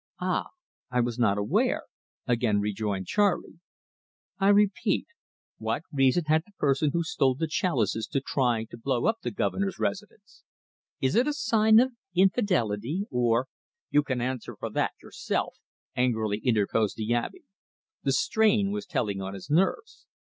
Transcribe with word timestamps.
"Ah, 0.19 0.47
I 0.89 0.99
was 0.99 1.19
not 1.19 1.37
aware!" 1.37 1.83
again 2.25 2.59
rejoined 2.59 3.05
Charley. 3.05 3.59
"I 4.39 4.47
repeat, 4.49 5.05
what 5.59 5.83
reason 5.93 6.23
had 6.25 6.41
the 6.47 6.53
person 6.57 6.89
who 6.91 7.03
stole 7.03 7.35
the 7.35 7.45
chalices 7.45 8.07
to 8.07 8.19
try 8.19 8.63
to 8.71 8.79
blow 8.79 9.05
up 9.05 9.17
the 9.21 9.29
Governor's 9.29 9.77
residence? 9.77 10.41
Is 11.01 11.13
it 11.15 11.27
a 11.27 11.33
sign 11.33 11.79
of 11.79 11.91
infidelity, 12.15 13.05
or" 13.11 13.47
"You 13.91 14.01
can 14.01 14.21
answer 14.21 14.55
for 14.59 14.71
that 14.71 14.93
yourself," 15.03 15.57
angrily 15.95 16.39
interposed 16.39 16.97
the 16.97 17.13
Abbe. 17.13 17.43
The 18.01 18.13
strain 18.13 18.71
was 18.71 18.87
telling 18.87 19.21
on 19.21 19.35
his 19.35 19.51
nerves. 19.51 20.07